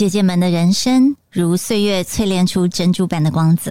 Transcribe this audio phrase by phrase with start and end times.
[0.00, 3.70] 姐姐们的人生如岁月淬炼出珍珠般的光泽，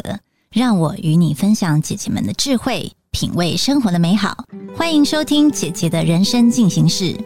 [0.51, 4.45] 让我与你分享姐姐们的智慧，品味生活的美好。
[4.77, 7.17] 欢迎收听姐姐的人生进行式。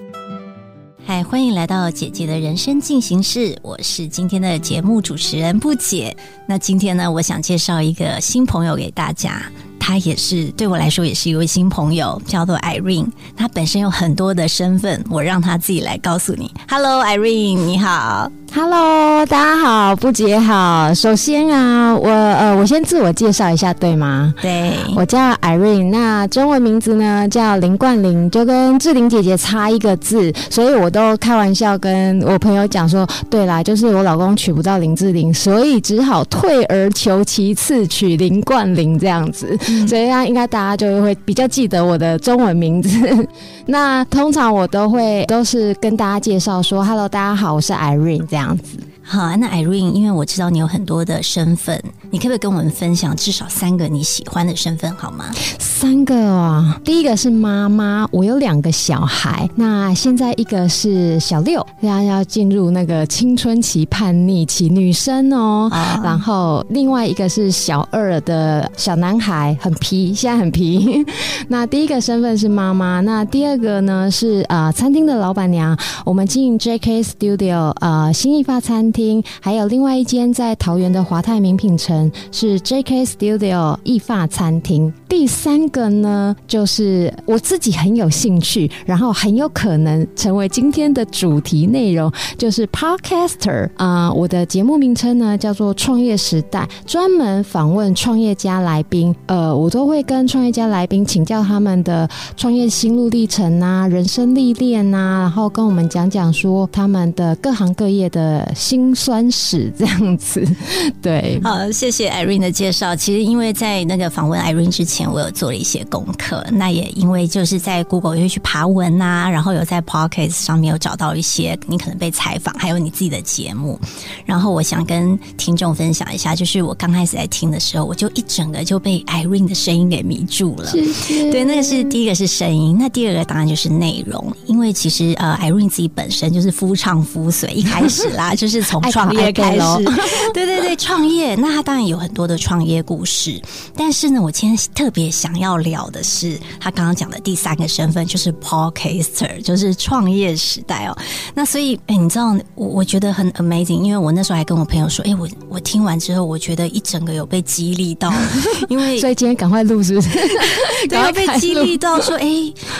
[1.05, 6.15] 嗨，欢迎来到姐姐的人生进行式，我是今天的节目主持人不解。
[6.47, 9.51] 那今天呢，我想介绍一个新朋友给大家。
[9.85, 13.07] 他也是对我来说也是一位新朋友，叫做 Irene。
[13.35, 16.49] 他本身有很多的身份，我让他自己来告诉你。
[16.69, 18.31] Hello，Irene，你好。
[18.55, 20.93] Hello，大家好，不姐好。
[20.93, 24.33] 首先啊，我呃，我先自我介绍一下，对吗？
[24.41, 39.57] 对，我叫 Irene，那中文名字呢叫林冠霖，就跟志玲姐姐差一个字，所以我都开玩笑跟我朋友讲说，对啦，就是我老公娶不到林志玲，所以只好退而求其次娶林冠霖这样子。
[39.87, 42.89] 所以，应该大家就会比较记得我的中文名字。
[43.65, 48.77] 那通常我都会都是跟大家介绍说，Hello，大家好，我是 Irene 这样子。
[49.05, 55.25] 好，那 Irene，因为我知道你有很多的身份，你可不可以跟我们分享至少三个你喜欢的身份好吗？
[55.59, 65.69] 三个啊，第一个是妈妈，我有两个小孩，那现在一个是小六，要要进入那个青春期叛逆期，女生哦，
[66.01, 71.05] 然后另外一个是小二的小男孩，很皮，现在很皮。
[71.49, 77.03] 那第一个身份是妈妈，那第二个呢是呃餐厅的老板娘，我们经营 J.K.
[77.03, 78.92] Studio，呃新意发餐。
[78.93, 83.03] 厅还有另外一间在桃园的华泰名品城是 J.K.
[83.03, 84.93] Studio 意发餐厅。
[85.09, 94.11] 第三个呢，就是我自己很有兴趣，然后很有可能成为今天的主题内容，就是 Podcaster 啊。
[94.13, 99.13] 我的节目名称呢叫做创业时代，专门访问创业家来宾。
[99.25, 108.82] 呃，我都会跟创业家来宾请教他们的创业心路历程啊、人生历练啊，然后跟我们讲讲说他们的各行各业的新。
[108.83, 110.45] 辛酸史这样子，
[111.01, 112.93] 对，好，谢谢 Irene 的介绍。
[112.95, 116.45] 其实因为在那个访问 Irene 之前，我有做了一些功课。
[116.51, 123.79] 那也因为就是在 Google 又去爬文啊，然后有在 Podcast 上面有找到一些你可能被采访，还有你自己的节目。
[124.25, 130.71] 然后我想跟听众分享一下，就是我刚开始在听的时候，我就一整个就被 Irene 的声音给迷住了。
[130.71, 134.35] 对，那个是第一个是声音，那第二个当然就是内容。
[134.45, 138.72] 因为其实呃，Irene 自己本身就是夫唱夫随，一开始啦， 就是。
[138.81, 139.83] 从创业开始，
[140.33, 141.35] 对对对，创业。
[141.35, 143.39] 那他当然有很多的创业故事，
[143.75, 150.97] 但是呢，我今天特别想要聊的是他刚刚讲的第三个身份，就是 Podcaster，就是创业时代哦。
[151.35, 158.11] 那所以，哎，你知道，我我觉得很 amazing，因为我那时候还跟我朋友说，哎，我我听完之后，我觉得一整个有被激励到，
[158.69, 160.09] 因为所以今天赶快录，是不是？
[160.89, 162.27] 对，被激励到说，哎，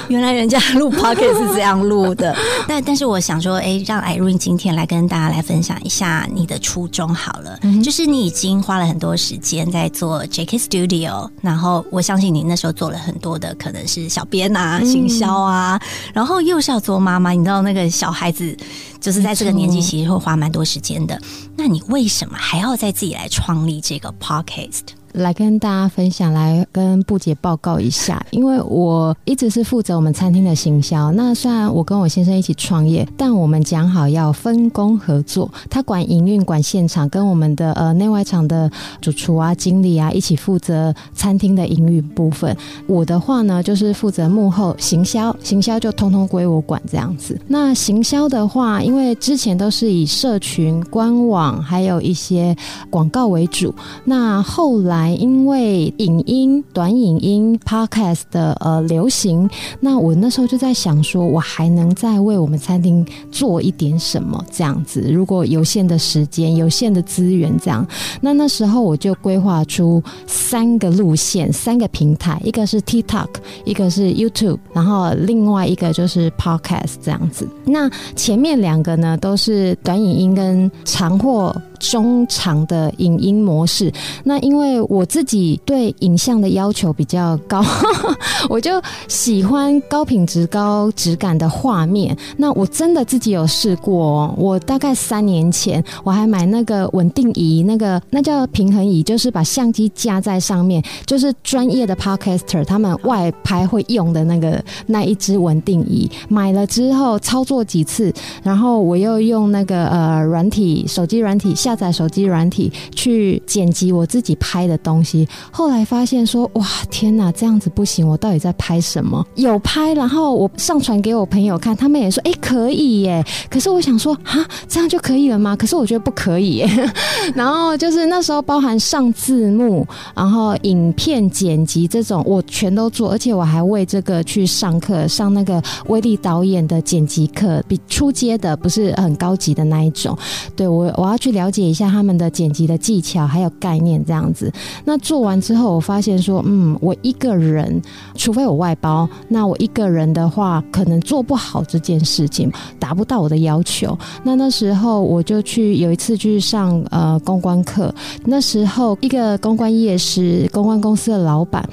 [0.08, 2.36] 原来人家录 Podcast 是这样录的。
[2.68, 5.78] 但但是我想说，哎，让 Irene 今天来跟大家来分享。
[5.84, 10.58] 一下你的初衷好了，就是你已经花了很多时间在做 J.K.
[10.58, 15.82] Studio，然后我相信你那时候做了很多的可能是小编啊、行销啊，
[16.14, 18.56] 然后又是要做妈妈，你知道那个小孩子
[19.00, 21.20] 就是在这个年纪其实会花蛮多时间的。
[21.56, 24.82] 那你为什么还要再自己来创立这个 Podcast？
[25.14, 31.12] 来跟大家分享，来跟布姐报告一下，因为我一直是负责我们餐厅的行销。
[31.12, 35.50] 那虽然我跟我先生一起创业，但我们讲好要分工合作。
[35.70, 38.70] 他管营运，管现场，跟我们的呃内外场的
[39.00, 42.56] 主厨啊、经理啊一起负责餐厅的营运部分。
[42.88, 47.40] 我的话呢，就是负责幕后行销，行销就通通归我管这样子。
[47.48, 52.56] 那行销的话，因为之前都是以社群、官网还有一些
[52.90, 53.72] 广告为主，
[54.06, 55.03] 那后来。
[55.10, 59.50] 因为影音、短影音、podcast 的呃流行，
[59.80, 64.44] 那我那时候就在想说，我还能再为我们餐厅做一点什么？
[64.52, 67.86] 这样子，如果有限的时间、有限的资源，这样，
[68.22, 73.28] 那那时候我就规划出三个路线、三个平台，一个是 TikTok，
[73.66, 77.48] 一个是 YouTube，然后另外一个就是 podcast 这样子。
[77.66, 83.92] 那前面两个呢，都是短影音跟长或中长的影音模式。
[84.24, 87.64] 那因为我自己对影像的要求比较高，
[88.48, 92.16] 我就喜欢高品质、高质感的画面。
[92.38, 106.08] 那我真的自己有试过，哦我大概三年前我还买那个稳定仪，那个那叫平衡仪，就是把相机架在上面，就是专业的 podcaster 他们外拍会用的那个那一支稳定仪。
[106.30, 108.14] 买了之后操作几次，
[108.44, 114.78] 然后我又用那个呃软体手机软体下载手机软体去剪辑我自己拍的。
[114.84, 115.28] 东西。
[115.52, 118.08] 后来发现说，哇，天哪，这样子不行！
[118.08, 119.26] 我到底在拍什么？
[119.36, 123.26] 有拍，然后我上传给我朋友看，他们也说，哎，可以耶。
[123.50, 125.56] 可是我想说，哈，这样就可以了吗？
[125.56, 126.58] 可是我觉得不可以。
[126.58, 126.70] 耶。
[127.34, 140.18] 然后就是那时候包含上字幕，然后影片剪辑这种，我全都做，而且我还为这个去上课，上那个威力导演的剪辑课，比初阶的不是很高级的那一种。
[140.56, 144.52] 对我，我要去了解一下他们的剪辑的技巧还有概念这样子。
[144.86, 147.82] 那做完之后，我发现说，嗯，我一个人，
[148.16, 153.98] 除非我外包，那我一个人的话，可能做不好这件事情，达不到我的要求。
[154.24, 157.94] 那那时候我就去有一次去上呃公关课，
[158.26, 161.68] 那时候一个公关业师，公关公司的老板。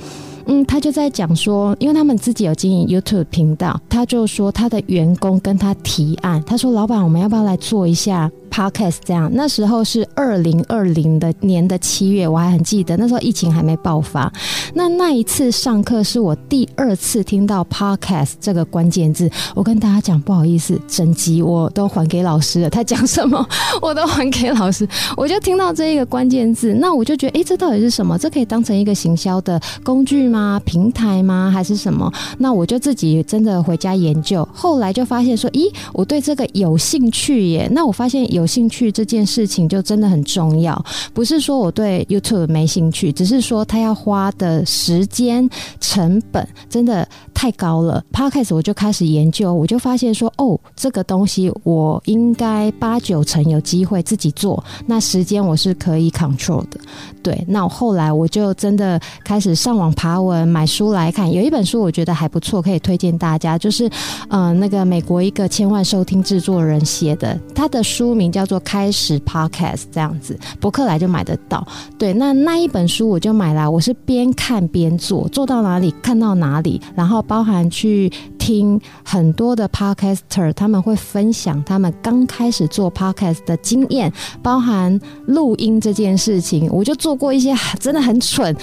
[0.46, 14.30] 嗯，他就在讲说，因为他们自己有经营 YouTube 频道，他就说他的员工跟他提案，他说：“老板，我们要不要来做一下？” Podcast 这样，那时候是二零二零的年的七月，我还很记得，那时候疫情还没爆发。
[14.74, 19.30] 那那一次上课是我第二次听到 Podcast 这个关键字。
[19.54, 22.68] 我跟大家讲，不好意思，整集我都还给老师了。
[22.68, 23.48] 他讲什么，
[23.80, 24.86] 我都还给老师。
[25.16, 28.18] 我就听到这一个关键字，那我就觉得，哎，这到底是什么？
[28.18, 30.60] 这可以当成一个行销的工具吗？
[30.64, 31.50] 平台吗？
[31.54, 32.12] 还是什么？
[32.38, 34.46] 那我就自己真的回家研究。
[34.52, 37.68] 后来就发现说，咦，我对这个有兴趣耶。
[37.72, 38.39] 那我发现有。
[38.40, 40.82] 有兴趣这件事情就真的很重要，
[41.12, 45.46] 不是说我对 YouTube 没兴趣，只是说他要花的时间
[45.78, 48.02] 成本真的太高了。
[48.10, 56.80] Podcast 我就开始研究，我就发现说，哦，这个东西我应该八九成有机会自己做，那时间我是可以 control 的。
[57.22, 61.30] 对，那我后来我就真的开始上网爬文、买书来看。
[61.30, 63.90] 有一本书我觉得还不错，可以推荐大家，就是
[64.30, 68.29] 呃那个美国一个千万收听制作人写的，他的书名。
[68.30, 71.66] 叫做开始 Podcast 这样子，博客来就买得到。
[71.98, 84.12] 对，那那一本书我就买了，我是边看边做，做到哪里看到哪里，然后包含去听很多的 Podcaster，他们会分享他们刚开始做 Podcast 的经验，
[84.42, 88.54] 包含录音这件事情，我就做过一些真的很蠢。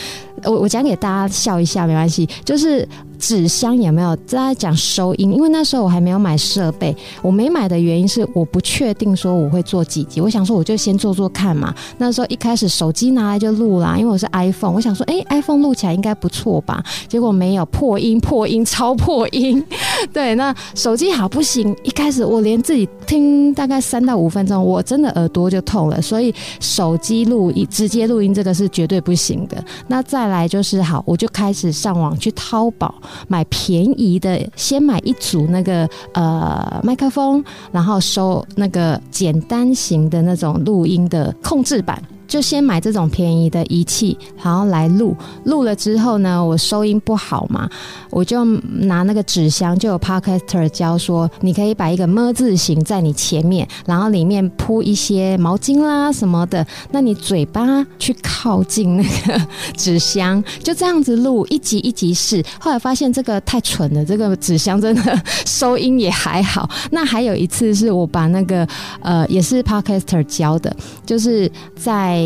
[0.44, 2.88] 我我讲给大家笑一下没关系，就是
[3.20, 5.32] 纸箱有没有在讲收音？
[5.32, 11.74] 因为那时候我还没有买设备，我没买的原因是我不确定说我会做几集，我想说我就先做做看嘛。
[11.98, 16.84] 那时候一开始手机拿来就录啦，因为我是 iPhone，我想说哎，iPhone 录起来应该不错吧？
[17.08, 19.64] 结果没有破音，破音超破音。
[20.14, 29.64] 对，那手机好不行，一开始我连自己听大概三到五分钟，我真的耳朵就痛了，所以手机录音直接录音这个是绝对不行的。
[29.88, 32.94] 那再来就是好，我就开始上网去淘宝
[33.28, 42.02] 买便宜的，先买一组那个呃麦克风，然后收那个简单型的那种录音的控制板。
[42.28, 45.16] 就先买这种便宜的仪器，然后来录。
[45.46, 47.70] 录了之后呢，我收音不好嘛，
[48.10, 56.66] 我就拿那个纸箱，就有 Podcaster 教说，你可以摆一个么字形在你前面，然后里面铺一些毛巾啦什么的。
[56.92, 59.42] 那你嘴巴去靠近那个
[59.78, 62.44] 纸箱，就这样子录一集一集试。
[62.60, 66.70] 后来发现这个太蠢了，这个纸箱真的收音也还好。
[66.92, 68.68] 那还有一次是我把那个
[69.02, 70.76] 呃，也是 Podcaster 教的，
[71.06, 72.17] 就是在。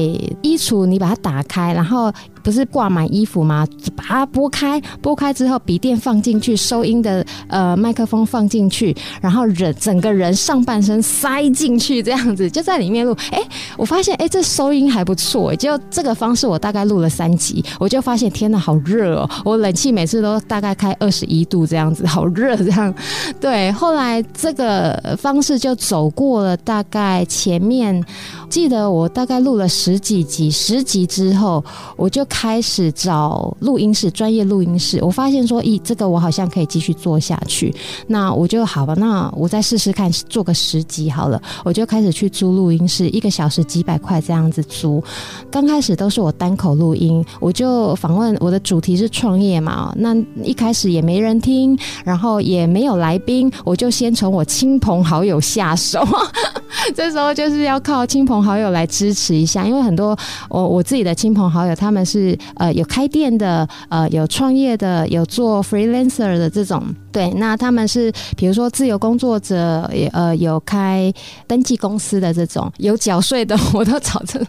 [0.41, 2.11] 衣橱，你把它打开，然后。
[2.43, 3.67] 不是挂满衣服吗？
[3.95, 13.15] 把它拨开，拨开之后，笔电放进去，收音的呃麦克风放进去，然后人整个人上半身塞进去，这样子就在里面录。
[13.31, 13.39] 哎，
[13.77, 15.55] 我发现哎，这收音还不错。
[15.55, 19.29] 就这个方式，我大概录了三集，我就发现天呐，好热哦！
[19.45, 22.93] 我冷气每次都大概开二十一度这样子，好热这样。
[23.39, 28.03] 对，后来这个方式就走过了大概前面，
[28.50, 31.63] 记得我大概录了十几集，十集之后
[31.95, 32.25] 我就。
[32.31, 35.03] 开始找录音室，专业录音室。
[35.03, 37.75] 我发现说，咦，这个我好像可以继续做下去。
[38.07, 41.39] 那我就好吧，那我再试试看，做个十集好了。
[41.65, 45.03] 我就开始去租录音室，一个小时几百块这样子租。
[45.51, 49.93] 刚开始都是我单口录音，我就访问我的主题是创业嘛。
[49.97, 56.01] 那一开始也没人听，然后也没有来宾，我就先从我亲朋好友下手。
[56.95, 60.17] 这时候就是要靠亲朋好友来支持一下，因为很多
[60.50, 66.83] 我我自己的亲朋好友他们是是呃有开店的，呃有创业的，有做 freelancer 的这种。
[67.12, 71.12] 对，那他们是比如说自由工作者，也呃有开
[71.48, 74.39] 登记公司的这种，有缴税的， 我都找这。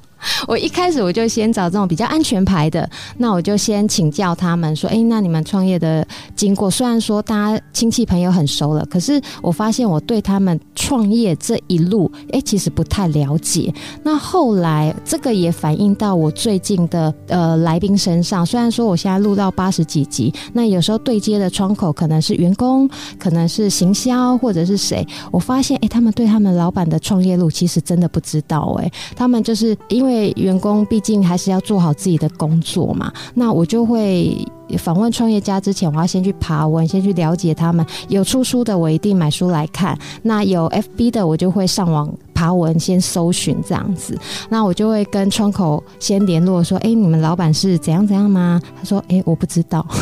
[0.46, 2.88] 我一开始我就先找这种比较安全牌的，
[3.18, 13.74] 那我就先请教他们说，哎，那你们创业的经过，虽然说大家亲戚朋友很熟了，可是我发现我对他们创业这一路，哎，其实不太了解。
[14.04, 30.12] 那后来这个也反映到我最近的呃来宾身上，虽然说我现在录到八十几集，那有时候对接的窗口可能是原工，可能是行销，或者是谁，我发现，哎，他们对他们老板的创业路其实真的不知道，哎，他们就是因为。
[30.12, 34.36] 因为员工毕竟还是要做好自己的工作嘛，那我就会
[34.76, 37.86] 访问创业家之前，我要先去爬文，先去了解他们。
[38.08, 44.18] 有出书的，我一定买书来看；那有 FB 的，我就会上网爬文，先搜寻这样子。
[44.48, 49.86] 那我就会跟窗口先联络说：“哎，你们老板是怎样怎样吗？”他说：“哎，我不知道。”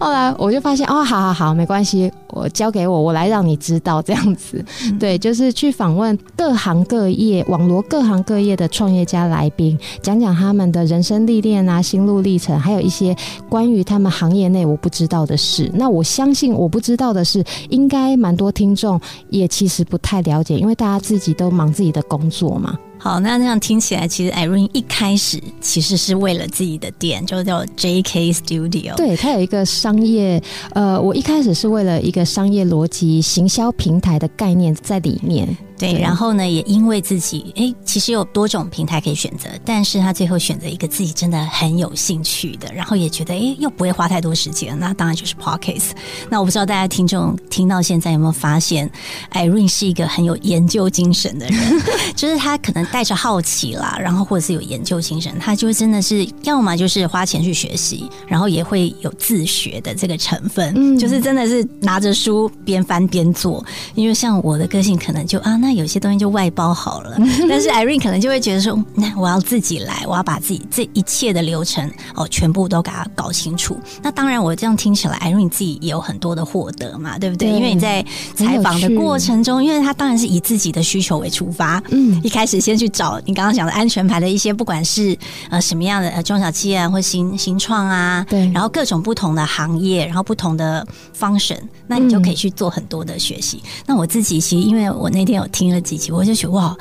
[0.00, 4.62] 后来我就发现哦，好好好，没关系，我交给我，我来让你知道这样子。
[4.98, 13.16] 对，就是去访问各行各业、网罗各行各业的创业家来宾，讲讲他们的人生历练啊、心路历程，还有一些
[13.48, 15.70] 关于他们行业内我不知道的事。
[15.72, 19.00] 那我相信我不知道的事，应该蛮多听众
[19.30, 22.78] 也其实不太了解，因为大家自己都忙自己的工作嘛。
[23.06, 28.32] 好，那那样听起来，其实 Irene 一开始其实是为了自己的店，就叫 J.K.
[28.32, 28.96] Studio。
[28.96, 35.56] 对，它有一个商业，呃，我一开始是为了一个商业逻辑、行销平台的概念在里面。
[35.78, 45.90] 对，然后呢，也因为自己哎，其实有多种平台可以选择，但是他最后选择一个自己真的很有兴趣的，然后也觉得哎，又不会花太多时间，那当然就是 Podcast。
[46.30, 48.90] 那我不知道大家听众听到现在有没有发现
[49.34, 51.82] ，Irene 是一个很有研究精神的人，
[52.16, 63.64] 就是他可能带着好奇啦，然后或者是有研究精神，他就真的是要么就是花钱去学习，然后也会有自学的这个成分，嗯，就是真的是拿着书边翻边做。
[63.94, 65.76] 因为像我的个性，可能就啊那。
[65.76, 73.78] 有些东西就外包好了， 但是 Irene 可能就会觉得说，那我要自己来，我要把自己这一切的流程哦，全部都给他搞清楚。
[74.02, 77.50] 那当然，我这样听起来，Irene 自己也有很多的获得嘛，对不对？
[77.50, 78.02] 因为你在
[78.34, 85.18] 采访的过程中，因为他当然是以自己的需求为出发，嗯，一开始先去找你刚刚讲的安全牌的一些，不管是
[85.50, 90.86] 呃什么样的呃中小企业或新新创啊，对，然后各种不同的行业，然后不同的
[91.18, 91.58] function，
[91.88, 93.60] 那你就可以去做很多的学习。
[93.84, 95.46] 那我自己其实因为我那天有。
[95.56, 96.76] 听了几集，我就觉得哇，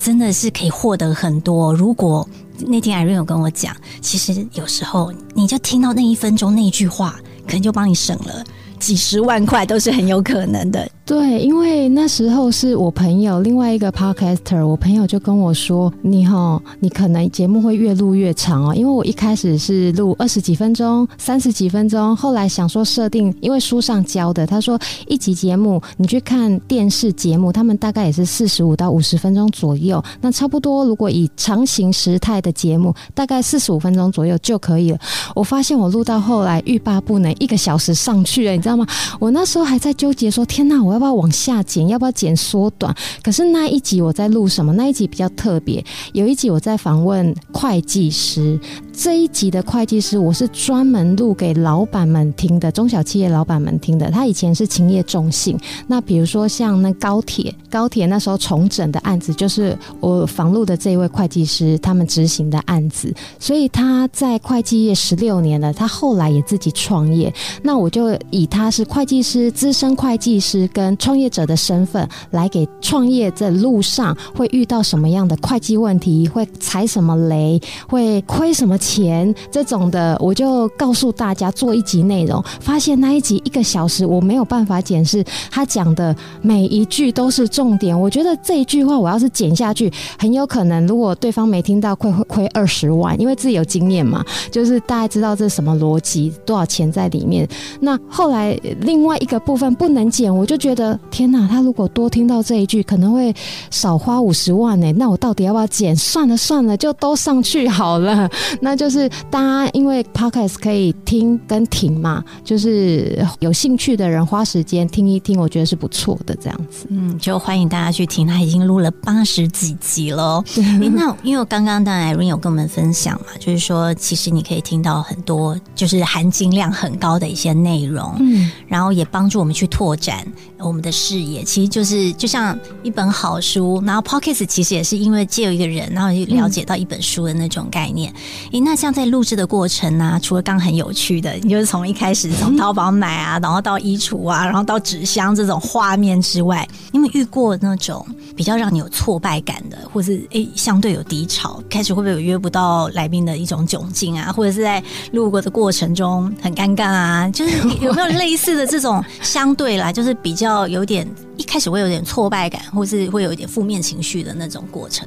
[0.00, 1.72] 真的是可以获得很多。
[1.72, 2.28] 如果
[2.58, 7.14] 那天艾瑞有跟我讲，其实有时候你就听到那一分钟那句话，
[7.46, 8.42] 可能就帮你省了
[8.80, 10.90] 几十万块，都是很有可能的。
[11.06, 34.98] 对，因为那时候是我朋友另外一个 podcaster，我朋友就跟我说：“你哈，你可能节目会越录越长哦。”因为我一开始是录二十几分钟、三十几分钟，后来想说设定，因为书上教的，他说一集节目你去看电视节目，他们大概也是四十五到五十分钟左右，那差不多如果以长形时态的节目，大概四十五分钟左右就可以了。
[35.36, 38.84] 我发现我录到后来欲罢不能，一个小时上去了，你知道吗？
[39.20, 41.86] 我那时候还在纠结说：“天哪，我要不要往下剪？
[41.88, 42.94] 要不要剪缩短？
[43.22, 44.72] 可是那一集我在录什么？
[44.72, 45.84] 那一集比较特别，
[46.14, 48.58] 有一集我在访问会计师。
[48.98, 54.10] 这一集的会计师，我是专门录给老板们听的，中小企业老板们听的。
[54.10, 55.54] 他以前是勤业重信，
[55.86, 63.14] 那比如说像那高铁，高铁那时候重整的案子，就是我访录的这一位会计师他们执行的案子。
[63.38, 67.30] 所以他在会计业十六年了，他后来也自己创业。
[67.62, 78.76] 那我就以他是会计师、资深会计师跟创业者的身份，来给创业这路上会遇到什么样的会计问题，会踩什么雷，会亏什么。
[78.78, 87.98] 钱这种的，我就告诉大家做一集内容，发现那一集一个小时，我没有办法检视他讲的每一句都是重点。
[87.98, 97.48] 我觉得这一句话我要是剪下去，很有可能如果对方没听到，会亏二十万，因为自己有经验嘛，就是大家知道这是什么逻辑，多少钱在里面。
[97.80, 98.52] 那后来
[98.82, 100.75] 另外一个部分不能剪，我就觉得
[101.10, 103.34] 天哪，他如果多听到这一句，可能会
[103.70, 104.92] 少花五十万呢。
[104.92, 105.94] 那我到底要不要减？
[105.96, 108.28] 算了算了，就都上去好了。
[108.60, 116.86] 那就是大家因为 podcast 可以听跟停嘛，就是有兴趣的人花时间听一听，我觉得是不错的这样子。
[116.90, 120.42] 嗯，就欢迎大家去听，他已经录了八十几集了。
[120.94, 130.26] 那因为我刚刚当然 Irene 有跟我们分享嘛，就是说其实你可以听到很多就是含金量很高的一些内容，嗯，然后也帮助我们去拓展
[130.66, 133.82] 我们的视野，其实就是就像一本好书。
[133.86, 138.12] 然后 Pocket 其实也是因为借由一个人，然后去了解到一本书的那种概念。
[138.52, 154.82] 诶，那像在录制的过程呢，除了刚很有趣的，你就是从一开始从淘宝买啊，然后到衣橱啊，然后到纸箱这种画面之外，你有没有遇过那种比较让你有挫败感的，或是诶相对有低潮，开始会不会有约不到来宾的一种窘境啊，或者是在
[155.12, 157.28] 录过的过程中很尴尬啊？
[157.30, 165.06] 就是有没有类似的这种相对来，就是比较哦有点一开始会有点挫败感，或是会有一点负面情绪的那种过程？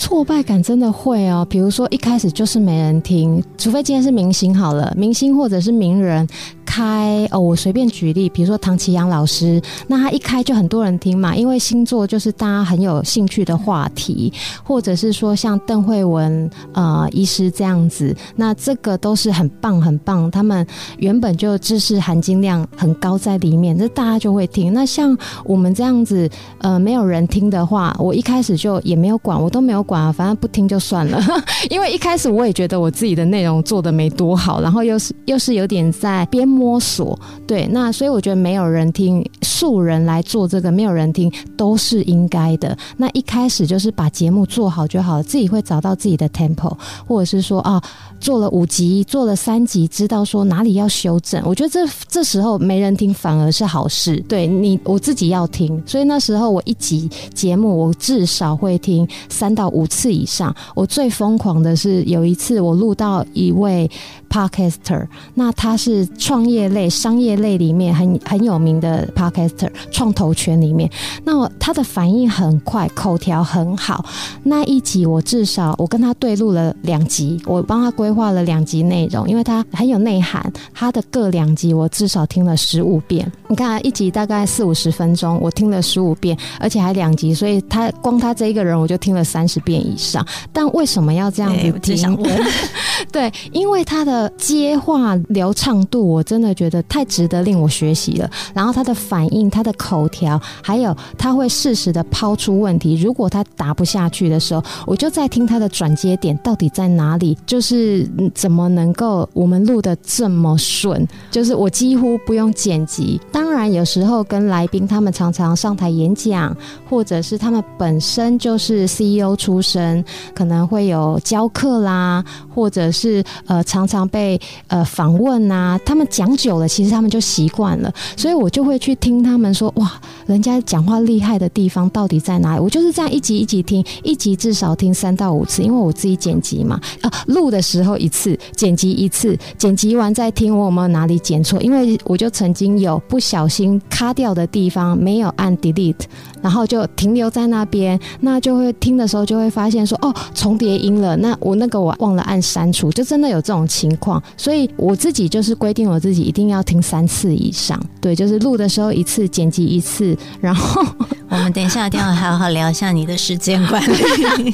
[0.00, 6.26] 挫败感真的会哦，比如说一开始就是没人听，除非今天是明星好了，明星或者是名人。
[6.72, 20.64] 开哦，我随便举例，比如说唐奇阳老师，那他一开就很多人听嘛，因为星座就是大家很有兴趣的话题，或者是说像邓慧文呃医师这样子，那这个都是很棒很棒，他们
[20.98, 24.72] 原本就知识含金量很高在里面，这大家就会听。
[24.72, 31.20] 那像我们这样子呃没有人听的话，我一开始就也没有管，我都没有管啊，反正不听就算了，
[31.70, 36.50] 因为一开始我也觉得我自己的内容做的没多好，然后又是又是有点在边。
[36.50, 42.76] 摸索对，那所以我觉得没有人听素人来做这个，没有人听都是应该的。
[42.96, 47.82] 那一开始就是把节目做好就好了，自己会找到自己的 tempo，或者是说啊，
[48.20, 51.40] 做了五集，做了三集，知道说哪里要修正。
[51.46, 54.16] 我觉得这这时候没人听反而是好事。
[54.28, 60.54] 对你，我自己要听，所以那时候我一集节目我至少会听三到五五次以上。
[60.74, 63.90] 我最疯狂的是有一次我录到一位
[64.30, 70.88] podcaster，那他是创业类、商业类里面很很有名的 podcaster，创投圈里面，
[71.24, 74.04] 那他的反应很快，口条很好。
[74.44, 80.50] 那一集我至少我跟他对录了两集，我帮他规划了两集内容，因为他很有内涵。
[80.72, 83.30] 他的各两集我至少听了十五遍。
[83.48, 90.24] 你看一集大概四五十分钟，我听了十五遍，而且还两集，所以他光他这一个人我就听了三十遍以上。
[90.52, 92.18] 但为什么要这样子听？
[93.12, 96.80] 对，因为他的接话流畅度，我真的觉得。
[96.88, 98.28] 太值得令我学习了。
[98.52, 102.96] 然后他的反应、他的口条，还有他会适时的抛出问题。
[103.00, 113.20] 如果他答不下去的时候，我就在听他的转接点到底在哪里，就是怎么能够我们录的这么顺，就是我几乎不用剪辑。
[113.30, 116.56] 当然，有时候跟来宾他们常常上台演讲，
[116.88, 126.68] 或者是他们本身就是 CEO 出身，可能会有教课啦，或者是呃常常被呃访问啊，他们讲久了。
[126.70, 129.92] 其实他们就习惯了，所以我就会去听他们说哇，
[130.26, 132.60] 人家讲话厉害的地方到底在哪里？
[132.60, 146.02] 我就是这样一集一集听，一集至少听三到五次，因为我自己剪辑嘛，啊，录的时候一次，剪辑一次，剪辑完再听我有没有哪里剪错，因为我就曾经有不小心卡掉的地方没有按 delete，
[146.40, 153.99] 然后就停留在那边，那就会听的时候就会发现说哦重叠音了，那我那个我忘了按删除，就真的有这种情况，
[154.36, 156.50] 所以我自己就是规定我自己一定要。
[156.50, 160.84] 要听三次以上，对，就是录的时候一次，剪辑一次，然后
[161.30, 163.94] 我们等一下一定要好好聊一下你的时间管理。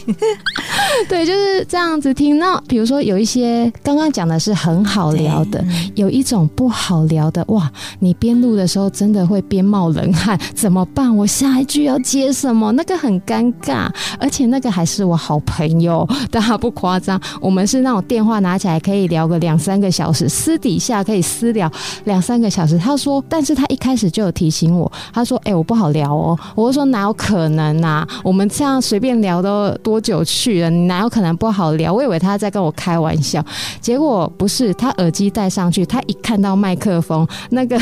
[1.08, 2.38] 对，就是这样子听。
[2.38, 11.14] 那比如说有一些刚刚讲的是很好聊的，有一种不好聊的，哇，你边录的时候真的会边冒冷汗，怎么办？
[11.16, 12.70] 我下一句要接什么？
[12.72, 21.70] 那个很尴尬，而且那个还是我好朋友，大家不夸张，我们是那种电话拿起来可以聊个两三个小时，私底下可以私聊。
[22.04, 26.38] 两三个小时，他说，但是他一开始就有提醒我，他说，哎，我不好聊哦。
[26.54, 28.06] 我就说哪有可能啊？
[28.22, 30.70] 我们这样随便聊都多久去了？
[30.70, 31.92] 你哪有可能不好聊？
[31.92, 33.44] 我以为他在跟我开玩笑，
[33.80, 34.76] 结果不是。
[34.78, 37.80] 他耳机戴上去，他一看到麦克风那个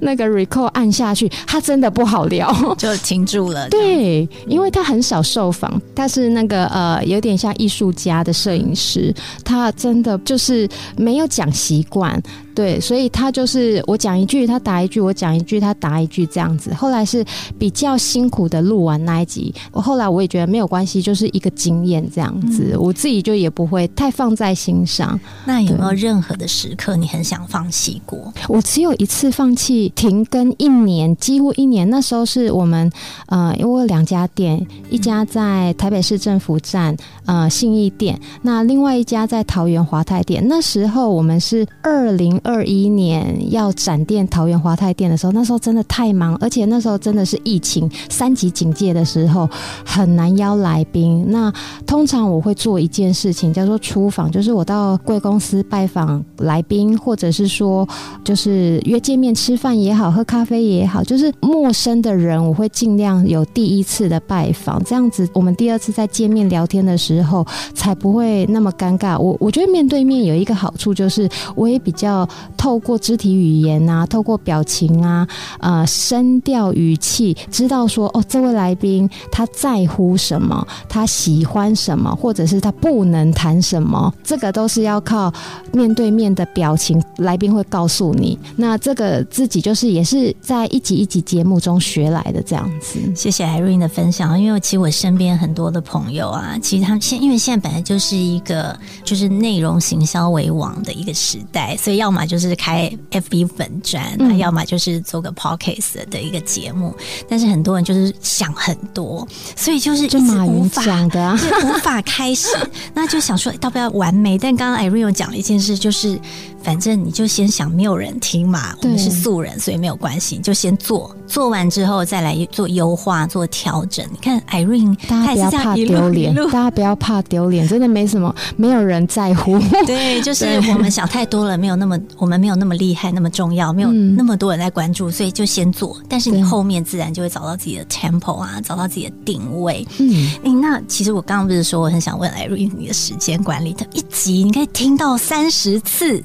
[0.00, 3.68] 那个 record 按下去，他真的不好聊，就停住了。
[3.68, 10.55] 对，因为他很少受访，他是那个呃，有点像艺术家的摄影师，他真的就是
[10.96, 12.22] 没有讲习惯。
[12.54, 16.72] 对，所以他就是我讲一句，他答一句；我讲一句，他答一句，这样子。
[16.72, 17.22] 后来是
[17.58, 22.74] 比较辛苦的录完那一集，我后来我也觉得没有关系，就是一个经验这样子。
[22.78, 25.20] 我自己就也不会太放在心上。
[25.44, 28.32] 那有没有任何的时刻你很想放弃过？
[28.48, 31.88] 我只有一次放弃停更一年，几乎一年。
[31.90, 32.90] 那时候是我们
[33.26, 40.45] 呃，因为我有两家店，一家在台北市政府站呃信义店，那另外一家在桃园华泰店。
[40.46, 42.26] 那时候我们是二零。
[42.42, 49.48] 二一年要展店桃园华泰店的时候，那时候真的太忙，而且那时候真的是疫情三级警戒的时候，
[49.84, 51.24] 很难邀来宾。
[51.28, 51.52] 那
[51.86, 57.88] 通常我会做一件事情，叫做出访，就是我到贵公司拜访来宾，或者是说
[58.22, 69.18] 就是约见面吃饭也好，喝咖啡也好，就是陌生的人，我会尽量有第一次的拜访，这样子我们第二次再见面聊天的时候才不会那么尴尬。
[69.18, 75.26] 我我觉得面对面有一个好处就是，我也比较透过肢体语言啊，透过表情啊，
[75.60, 85.32] 呃，声调语气，知道说哦，这位来宾他在乎什么，他喜欢什么，或者是他不能谈什么，这个都是要靠
[85.72, 88.38] 面对面的表情，来宾会告诉你。
[88.56, 92.98] 那这个自己就是也是在一集一集节目中学来的这样子。
[93.14, 106.94] 谢谢 Irene 的分享，因为其实我身边很多的朋友啊，其实他们现因为现在本来就是一个就是内容形象销为王的一个时代，所以要么就是开 FB 粉专，那要么就是做个 Podcast 的一个节目，
[107.28, 112.48] 但是很多人就是想很多，所以就是一直无法的， 无法开始，
[112.94, 114.38] 那就想说要不要完美？
[114.38, 116.18] 但刚刚 Irene 讲了一件事，就是。
[116.66, 124.04] 反正你就先想没有人听嘛，我们是素人，所以没有关系，就先做，做完之后再来做优化、做调整。
[124.10, 129.60] 你看，Irene，大家不要怕丢脸，大家不要怕丢脸，真的没什么，没有人在乎。
[129.86, 135.96] 对，就是我们想太多了，没有那么，我们没有那么厉害，那么重要，没有那么多人在关注，所以就先做。
[136.08, 139.86] 但是你后面自然就会找到自己的 tempo 啊，找到自己的定位。
[140.00, 146.20] 嗯，哎，那其实我刚刚不是说我很想问 Irene 你的时间管理，它一集你可以听到三十次。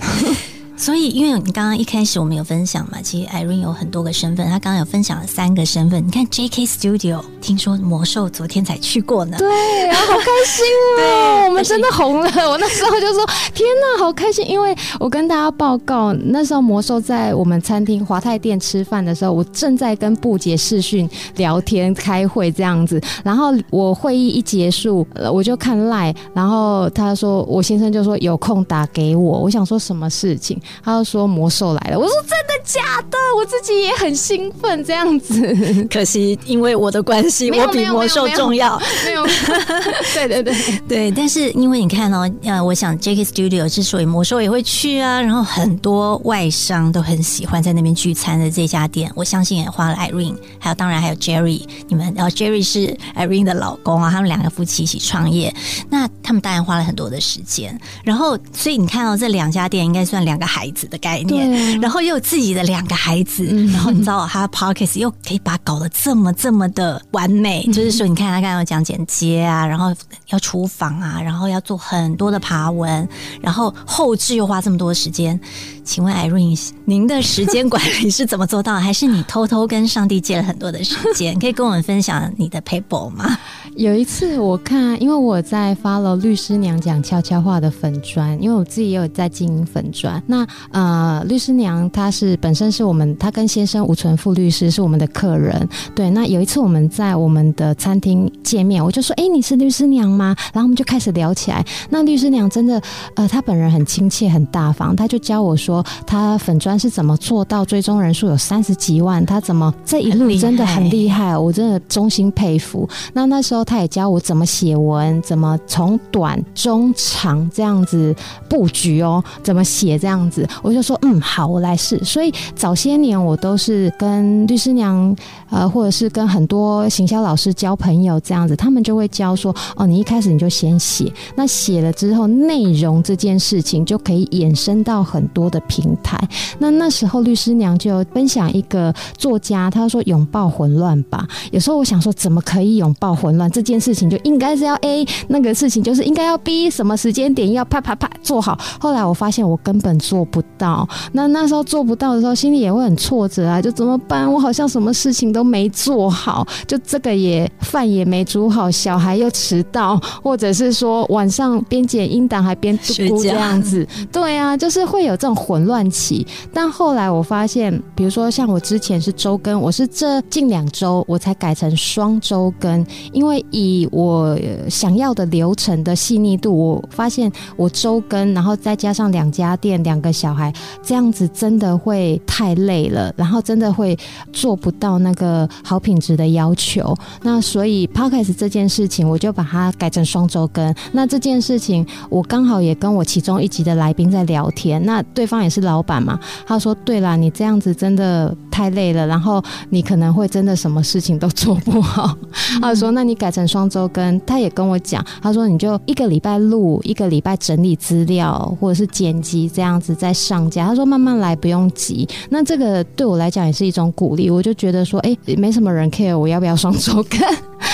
[0.82, 6.04] 所以，因为你刚刚一开始我们有分享嘛，其实 Irene 有很多个身份，她刚刚有分享了三个身份。
[6.04, 6.65] 你看 J.K.
[6.65, 9.48] Studio，听说魔兽昨天才去过呢，对，
[9.94, 10.65] 好开心
[11.06, 12.28] 哦， 我们真的红了。
[12.50, 23.00] 我那时候就说：“天哪，好开心！”因为我跟大家报告，那时候魔兽在我们餐厅华泰店吃饭的时候，我正在跟布姐视讯聊天、开会这样子。
[23.24, 30.60] 然后我会议一结束，我就看赖，然后他说：“我先生就说有空打给我。”我想说什么事情？
[30.84, 33.17] 他就说魔兽来了，我说真的假的？
[33.38, 35.41] 我自己也很兴奋，这样子。
[35.89, 38.79] 可惜因为我的关系，我比魔兽重要。
[39.05, 39.25] 没有，
[40.13, 40.55] 对对对
[40.88, 41.12] 对。
[41.12, 43.23] 但是因为你看哦，呃，我想 J.K.
[43.23, 55.53] Studio 之所以魔兽也会去啊，然后很多外商都很喜欢在那边聚餐的这家店，我相信也花了 Irene，还有当然还有 Jerry，你们，然后 Jerry 是 Irene 的老公啊，他们两个夫妻一起创业，
[55.89, 57.79] 那他们当然花了很多的时间。
[58.03, 63.43] 然后，所以你看到这两家店应该算两个孩子的概念，然后又有自己的两个孩子，
[63.74, 69.91] 然后你知道他 p o c k e t 又可以把搞得这么这么的完美，就是说你看他刚刚有讲剪接啊，然后
[70.30, 73.10] 要厨房啊，然后要做很多的爬文，
[73.41, 75.39] 然后后置又花这么多时间，
[75.84, 78.76] 请问 Irene，您的时间管理是怎么做到？
[78.76, 81.38] 还是你偷偷跟上帝借了很多的时间？
[81.39, 83.38] 可以跟我们分享你的 paper 吗？
[83.78, 91.24] 有一次我看，因为我在发了律师娘讲悄悄话的粉砖，因为我自己也有在经营粉砖，那呃。
[91.32, 95.70] 律师娘她是本身是我们，她跟先生吴存富律师是我们的客人。
[95.96, 101.63] 对，那有一次我们在我们的餐厅见面，我就说：“哎，你是律师娘吗？”然后我们就开始聊起来。
[101.89, 102.82] 那律师娘真的，
[103.15, 112.86] 呃，她本人很亲切、很大方，她就教我说，说他粉砖是怎么做到追踪人数有三十几万，他怎么这一路真的很厉害，我真的衷心佩服。
[113.13, 118.13] 那那时候他也教我怎么写文，怎么从短、中、长这样子
[118.49, 120.81] 布局哦，怎么写这样子，我就。
[120.81, 122.03] 说嗯好，我来试。
[122.03, 125.15] 所以早些年我都是跟律师娘，
[125.51, 136.17] 呃，或者是跟很多行销老师交朋友这样子，他们就会教说，哦，你一开始你就先写，那写了之后，内容这件事情就可以衍生到很多的平台。
[136.60, 141.28] 那那时候律师娘就分享一个作家，他说拥抱混乱吧。
[141.52, 143.50] 有时候我想说，怎么可以拥抱混乱？
[143.52, 148.58] 这件事情就应该是要 A，那个事情就是应该要 B，什么时间点要啪啪啪做好。
[148.80, 150.88] 后来我发现我根本做不到。
[151.13, 154.32] 那那时候做不到的时候，心里也会很挫折啊，就怎么办？
[154.32, 166.26] 我好像什么事情都没做好，就这个也饭也没煮好，小孩又迟到，或者是说晚上边剪音档还边哭这样子，对啊，就是会有这种混乱期。
[166.54, 183.98] 但后来我发现，比如说像我之前是周更，我是这近两周我才改成双周更，因为以我想要的流程的细腻度，我发现我周更，然后再加上两家店两个小孩，这样子真的会太累了，然后真的会
[184.32, 186.96] 做不到那个好品质的要求。
[187.24, 190.74] 那所以 p o c a s t 这件事情，我就把它改成双周更。
[190.94, 202.15] 那这件事情，我刚好也跟我其中一集的来宾在聊天，那对方也是老板嘛，他说：“对啦，你这样子真的太累了，然后你可能会真的什么事情都做不好。”
[202.62, 217.19] 他说：“那你改成双周更。”他也跟我讲，他说：“你就一个礼拜录，一个礼拜整理资料或者是剪辑，这样子再上架。”他说：“慢慢来，不用急。”那这个对我来讲也是一种鼓励，我就觉得说：“哎，没什么人 care 我要不要双周更。”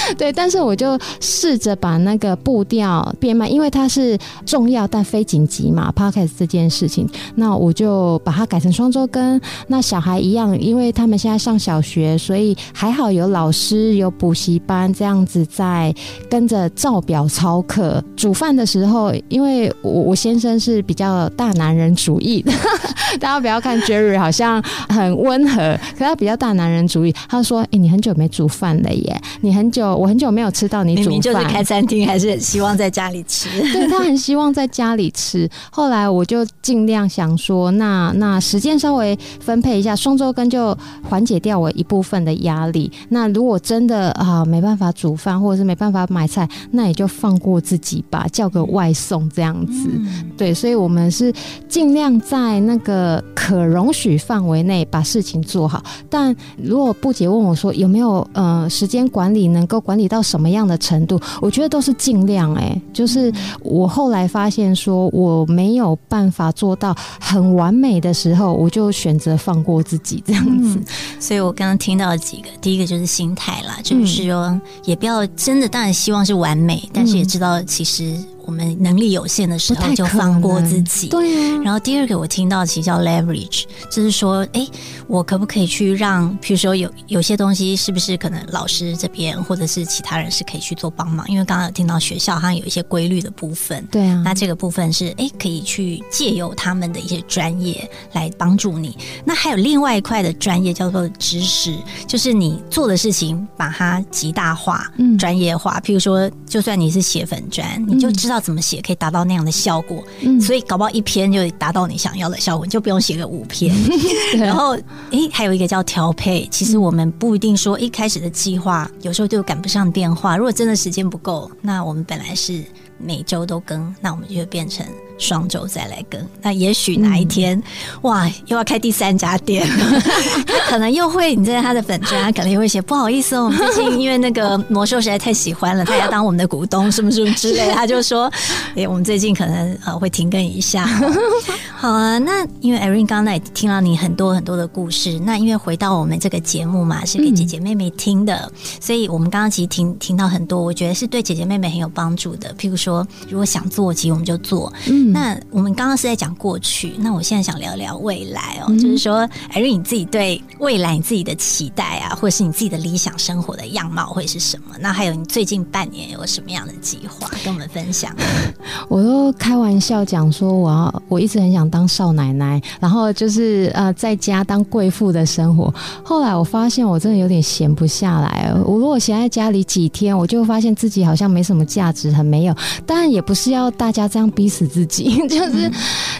[0.17, 5.91] 对，但是我就试着把那个步调变慢，因为它是重要但非紧急嘛。
[5.95, 9.39] Podcast 这件事情，那我就把它改成双周更。
[9.67, 15.93] 那小孩一样，因为他们现在上小学，所以还好有老师有补习班这样子在
[16.29, 18.03] 跟着照表操课。
[18.15, 22.51] 煮饭的时候，因为我我先生是比较大男人主义的，
[23.19, 27.13] 大家不要看 Jerry 好像很温和，可他比较大男人主义。
[27.27, 33.49] 他说：“哎，你很久没煮饭了耶，你很久。”我很久没有吃到你煮饭，就是开餐厅，还是希望在家里吃。
[33.73, 35.49] 对他很希望在家里吃。
[35.71, 42.91] 后来我就尽量想说，那那时间稍微分配一下，双周更就缓解掉我一部分的压力。
[43.09, 49.89] 那如果真的啊没办法煮饭，或者是没办法买菜，那也就放过自己吧，叫个外送这样子。
[50.37, 51.33] 对，所以我们是
[51.67, 55.83] 尽量在那个可容许范围内把事情做好。
[56.07, 59.81] 但如果不姐问我说有没有呃时间管理能够。
[59.87, 61.17] 管理到什么样的程度？
[61.41, 70.77] 我觉得都是尽量哎，就是我后来发现说我没有办法做到很完美的时候，我就选择放过自己这样子。
[71.21, 78.13] 所以我刚刚听到几个，第一个就是心态啦，就是说也不要真的，当然希望是完美，但是也知道其实。
[78.47, 81.09] 我们能力有限的时候，就放过自己。
[81.09, 84.65] 对然后第二个，我听到其实叫 leverage，就是说，哎，
[85.05, 91.27] 我可不可以去让，比如说有有些东西，是不是可能老师这边或者是其他人是可以去做帮忙？
[91.27, 93.85] 因为刚刚有听到学校好像有一些规律的部分。
[93.91, 94.21] 对啊。
[94.23, 98.97] 那这个部分是，哎，可以去借由他们的一些专业来帮助你。
[99.25, 101.75] 那还有另外一块的专业叫做知识，
[102.07, 105.81] 就是你做的事情把它极大化、专业化。
[105.81, 108.36] 譬如说，就算你是写粉砖，你就知道。
[108.39, 110.03] 怎么写可以达到那样的效果？
[110.21, 113.75] 嗯，所以搞不好一篇就达到你想要的效果，你就不用写个五篇。
[114.37, 114.77] 然后，
[115.11, 116.47] 诶，还有一个叫调配。
[116.51, 120.37] 其实我们不一定说一开始的计划，有时候就赶不上变化。
[120.37, 122.63] 如果真的时间不够，那我们本来是
[122.97, 124.85] 每周都更，那我们就变成。
[125.17, 127.61] 双周再来更，那也许哪一天，
[128.01, 129.67] 哇，又要开第三家店，
[130.69, 138.31] 可能又会你在他的粉砖，可能又会写不好意思哦，我们最近因为那个魔兽实在太喜欢了，他要当我们的股东，什么什么之类，他就说，
[138.75, 140.87] 哎，我们最近可能呃会停更一下。
[141.75, 152.53] 好啊，那因为 Erin 刚才也听到你很多很多的故事，那因为回到我们这个节目嘛，是给姐姐妹妹听的，所以我们刚刚其实听听到很多，我觉得是对姐姐妹妹很有帮助的。
[152.55, 155.06] 譬如说，如果想做，其实我们就做，嗯。
[155.11, 164.75] 那我们刚刚是在讲过去，那我现在想聊聊未来哦，就是说，艾瑞你自己对未来你自己的期待啊，或者是你自己的理想生活的样貌会是什么？
[164.79, 168.15] 那还有你最近半年有什么样的计划跟我们分享？
[168.89, 175.73] 我都开玩笑讲说，我要我一直很想当少奶奶，然后就是呃在家当贵妇的生活。
[176.03, 182.55] 后来我发现我真的有点闲不下来，我如果闲在家里几天，我就发现自己好像没什么价值，很没有。
[182.85, 184.96] 当然也不是要大家这样逼死自己。
[185.27, 185.71] 就是，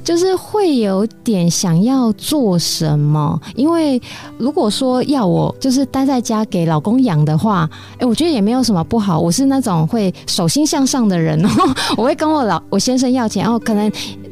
[0.04, 4.02] 就是会有点想要做什么，因为
[4.38, 9.20] 如果说要我就是待在家给老公养的话，哎，我觉得也没有什么不好。
[9.20, 11.50] 我是那种会手心向上的人哦，
[11.98, 13.92] 我会跟我老我先生要钱，然后可能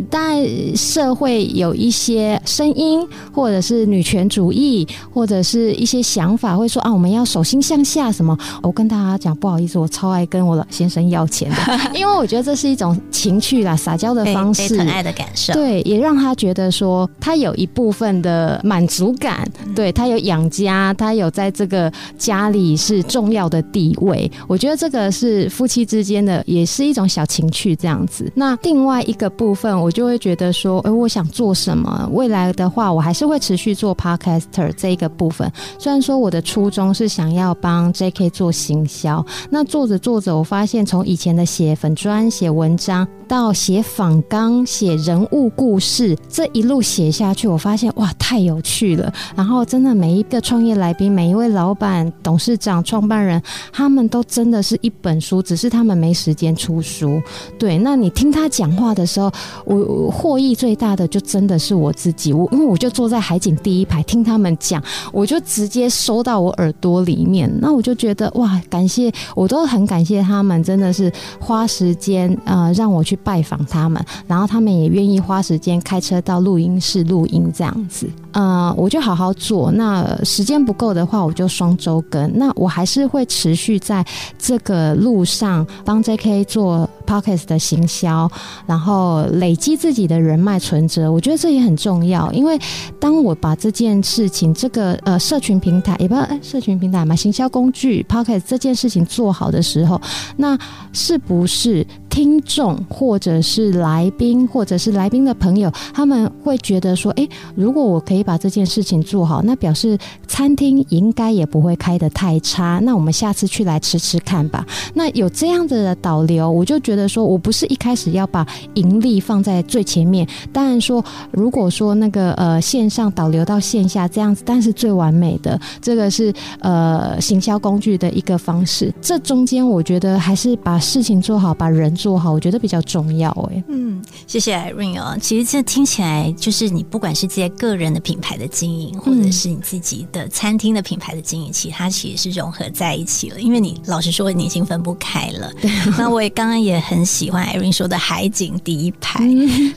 [0.10, 8.38] 在社会有一些声音，或者是女权主义，或者是一些想法，会说啊，我们要手心向下什么。
[8.62, 14.35] 我跟大家讲，不好意思，我超爱跟我老先生要钱的， 因为我觉得这是一种情趣啦，撒娇的方。
[14.54, 24.32] 被疼爱的感受，对，也让他觉得说他有一部分的满足感，对他有养家，他有在这个家里是重要的地位。
[24.48, 28.32] 我觉得这个是夫妻之间的，也是一种小情趣这样子。
[28.36, 32.10] 那另外一个部分，我就会觉得说，哎，我想做什么？
[32.12, 35.52] 未来的话，我还是会持续做 podcaster 这一个部分。
[35.78, 38.30] 虽然说我的初衷是想要帮 J.K.
[38.30, 49.12] 做行销，那做着做着，我发现从以前的写粉砖、写文章，到写访纲、写人物故事，这一路写下去，我发现哇，太有趣了。
[49.36, 57.22] 然后真的每一个创业来宾，每一位老板、董事长、创办人，他们都真的是一本书，只是他们没时间出书。
[57.58, 59.32] 对，那你听他讲话的时候，
[59.66, 62.32] 我获益最大的就真的是我自己。
[62.32, 67.52] 我因为我就坐在海景第一排听他们讲，我就直接收到我耳朵里面。
[67.60, 78.10] 那我就觉得哇，感谢，我都很感谢他们，真的是花时间呃让我去拜访他们，然后他们也愿意花时间开车到录音室录音这样子。
[78.36, 79.72] 呃，我就好好做。
[79.72, 82.30] 那时间不够的话，我就双周更。
[82.38, 84.06] 那我还是会持续在
[84.38, 86.44] 这个路上帮 J.K.
[86.44, 88.30] 做 Podcast 的行销，
[88.68, 91.10] 然后累积自己的人脉存折。
[91.10, 92.60] 我觉得这也很重要，因为
[93.00, 100.02] 当我把这件事情，这个呃社群平台，也不知道哎社群平台嘛，行销工具 Podcast 这件事情做好的时候，
[100.36, 100.60] 那
[100.92, 101.88] 是不是？
[102.08, 112.80] 听众或者是来宾，或者是来宾的朋友，他们会觉得说：“哎，如果我可以把这件事情做好，那表示餐厅应该也不会开得太差。
[112.84, 120.28] 那我们下次去来吃吃看吧。”那有这样子的导流，我就觉得说，我不是一开始要把盈利放在最前面。
[120.52, 128.94] 当然说，如果说那个呃线上导流到线下这样子，但是最完美的这个是呃行销工具的一个方式。
[129.02, 131.96] 这中间我觉得还是把事情做好，把人。
[131.96, 133.64] 做好，我觉得比较重要哎。
[133.70, 135.18] 嗯，谢谢 Irene 哦。
[135.22, 143.42] 其实这听起来就是你不管是这些个人的品牌的经营，或者是你自己的餐厅的品牌的经营，其实它其实是融合在一起了。
[143.42, 145.52] 因为你老实说，你已经分不开了。
[145.98, 149.22] 那我也刚刚也很喜欢 Irene 说的海景第一排。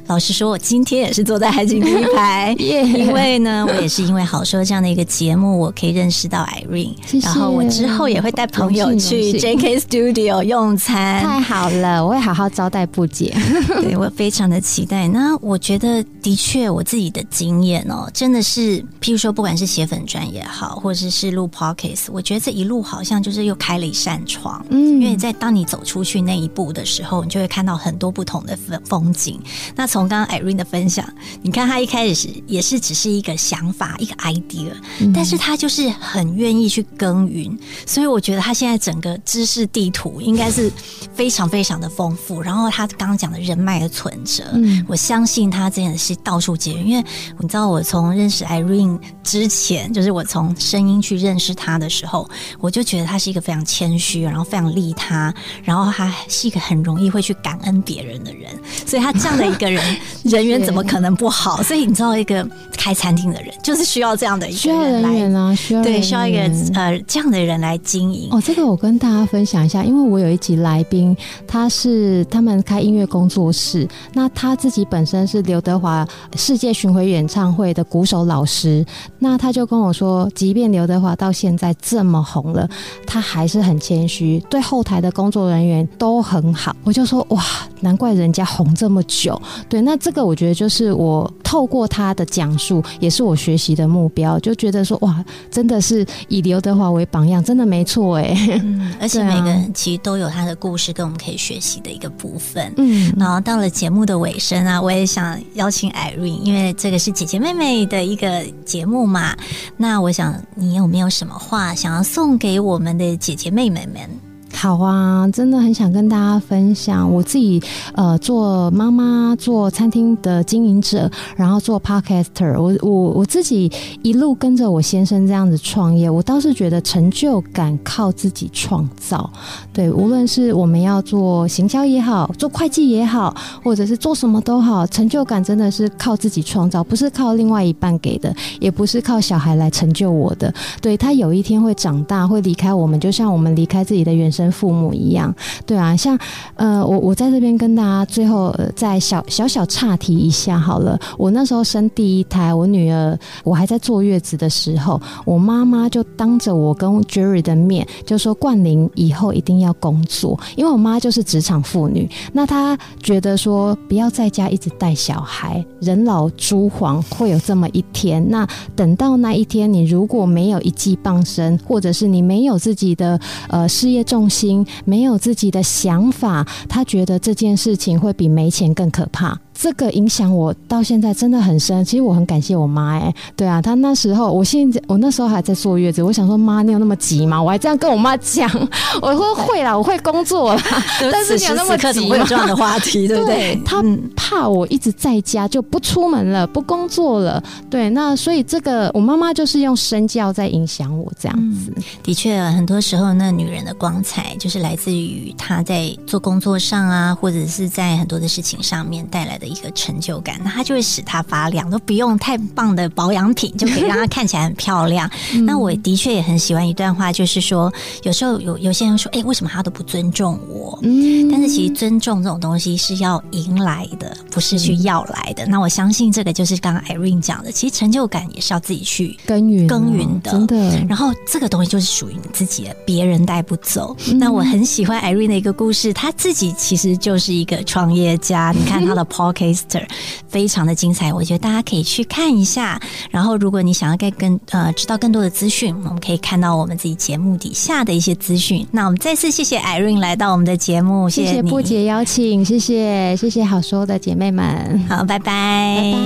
[0.06, 6.94] 老实说，我今天也是坐在海景第一排， 因为呢，我也是因为好说这样的一个节目，我可以认识到 Irene。
[7.20, 11.20] 然后我之后也会带朋友去 JK Studio 用餐。
[11.20, 12.28] 太好了，我会。
[12.28, 13.34] 好好招待不姐，
[13.80, 15.08] 对我非常的期待。
[15.08, 24.64] 那我觉得的确，我自己的经验哦，真的是，譬如说，不管是写粉砖也好，或者是录 pocket，我觉得这一路好像就是又开了一扇窗。
[24.70, 29.40] 嗯，因为在当你走出去那一步的时候，你就会看到很多不同的风风景。
[29.76, 31.08] 那从刚刚 Irene 的分享，
[31.40, 34.72] 你看他一开始也是只是一个想法，一个 idea，
[35.14, 37.56] 但是他就是很愿意去耕耘。
[37.86, 40.68] 所以我觉得他现在整个知识地图应该是
[41.14, 42.08] 非常非常的丰。
[42.08, 44.42] 丰富，然后他刚刚讲的人脉的存折，
[44.86, 46.88] 我相信他真的是到处结缘。
[46.88, 47.04] 因为
[47.38, 52.28] 你知道，我从认识 Irene 之前，就是我从声音去认识他的时候，
[52.60, 58.50] 我就觉得他是一个非常谦虚，然后非常利他，然后他是一个很容易会去感恩别人的人。
[58.86, 59.82] 所以他这样的一个人，
[60.22, 61.62] 人缘怎么可能不好？
[61.62, 66.40] 所以你知道，一个开餐厅的人就是需要这样的一个人来啊，需要对需要一个
[66.74, 68.28] 呃这样的人来经营。
[68.30, 71.16] 哦，这个我跟大家分享一下，因为我有一集来宾，
[71.46, 71.88] 他是。
[71.88, 78.86] 是他们开音乐工作室，那他自己本身是刘德华世界巡回演唱会的鼓手老师，
[79.18, 82.68] 那他就跟我说，即便刘德华到现在这么红了，
[83.04, 86.76] 他还是很谦虚，对后台的工作人员都很好。
[86.84, 87.42] 我就说哇，
[87.80, 89.40] 难怪人家红这么久。
[89.68, 98.32] 对，那这个我觉得就是我透过他的讲述，也是我学习的目标，就觉得说哇，真的是以刘德华为榜样，真的没错哎。
[98.62, 101.88] 嗯，而且每个人其实都有他的故事，跟我们可以学习的。
[101.88, 109.36] 一个部分，嗯，然后到了节目的尾声啊，我也想邀请 Irene，因为这个是姐姐妹妹的一个节目嘛，
[109.76, 114.27] 那我想你有没有什么话想要送给我们的姐姐妹妹们？
[114.54, 117.62] 好啊，真的很想跟大家分享我自己
[117.94, 122.60] 呃做妈妈做餐厅的经营者，然后做 podcaster。
[122.60, 123.70] 我我我自己
[124.02, 129.30] 一路跟着我先生这样子创业，我倒是觉得成就感靠自己创造。
[129.72, 133.32] 对，无论是我们要做行销也好，做会计也好，
[133.62, 140.52] 或者是做什么都好，成就感真的是靠自己创造，不是靠另外一半给的，也不是靠小孩来成就我的。
[140.80, 144.37] 对他有一天会长大，会离开我们，就像我们离开自己的原生。
[144.38, 145.34] 生父母一样，
[145.66, 146.16] 对啊，像
[146.54, 150.96] 呃，我我在这边跟大家最后再小小小岔题一下好了。
[151.18, 168.24] 我那时候生第一胎，我女儿我还在坐月子的时候，我妈妈就当着我跟 Jerry 的面就说：“冠霖以后一定要工作。”因为我妈就是职场妇女，那她觉得说不要在家一直带小孩，人老珠黄会有这么一天。
[168.30, 168.46] 那
[168.76, 179.38] 等到那一天，你如果没有一技傍身，或者是你没有自己的呃事业重心，没有自己的想法，他觉得这件事情会比没钱更可怕。
[179.60, 181.84] 这个影响我到现在真的很深。
[181.84, 187.42] 其实我很感谢我妈，哎，对啊，她那时候，我现在我那时候还在坐月子，我想说妈，你有那么急吗？
[187.42, 188.48] 我还这样跟我妈讲，
[189.02, 190.62] 我说会啦，我会工作啦，
[191.10, 192.24] 但是你有那么急吗？
[192.28, 193.60] 这样的话题， 对不对？
[193.64, 193.82] 她
[194.14, 201.74] 怕我一直在家就不出门了，不工作了，对，那所以这个我妈妈就是用身教在影响我这样子。
[202.04, 215.10] 的确，很多时候那女人的光彩就是来自于她在做工作上啊，或者是在很多的事情上面带来的一个成就感，那它就会使它发亮，都不用太棒的保养品就可以让它看起来很漂亮。
[215.44, 220.78] 那我的确也很喜欢一段话，就是说，有时候有有些人说，哎，为什么他都不尊重我？
[220.82, 225.46] 嗯，但是其实尊重这种东西是要迎来的，不是去要来的。
[225.46, 230.56] 那我相信这个就是刚刚 Irene 讲的，其实成就感也是要自己去耕耘耕耘的，真的。
[230.88, 233.96] 然后这个东西就是属于你自己的，别人带不走。
[234.16, 238.52] 那我很喜欢 Irene 的一个故事，他自己其实就是一个创业家。
[238.58, 239.04] 你看他的
[239.38, 239.86] Podcaster
[240.28, 242.80] 非常的精彩，我觉得大家可以去看一下。
[243.10, 248.66] 然后如果你想要更更呃知道更多的资讯，我们可以看到我们自己节目底下的一些资讯。
[248.72, 255.98] 那我们再次谢谢 Irene 来到我们的节目，谢谢波姐邀请，谢谢谢谢好说的姐妹们，好，拜拜，拜拜。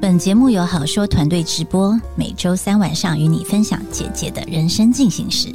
[0.00, 5.48] 本节目由好说团队直播，每周三晚上与你分享姐姐的人生进行时。